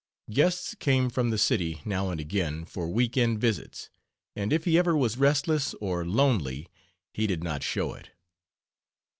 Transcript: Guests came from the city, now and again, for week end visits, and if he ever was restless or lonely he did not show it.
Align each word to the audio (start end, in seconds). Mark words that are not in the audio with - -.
Guests 0.31 0.73
came 0.79 1.11
from 1.11 1.29
the 1.29 1.37
city, 1.37 1.81
now 1.85 2.09
and 2.09 2.19
again, 2.19 2.65
for 2.65 2.87
week 2.89 3.17
end 3.17 3.39
visits, 3.39 3.91
and 4.35 4.51
if 4.51 4.65
he 4.65 4.75
ever 4.75 4.97
was 4.97 5.15
restless 5.19 5.75
or 5.75 6.03
lonely 6.03 6.67
he 7.13 7.27
did 7.27 7.43
not 7.43 7.61
show 7.61 7.93
it. 7.93 8.09